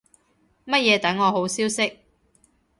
[0.65, 1.99] 乜嘢等我好消息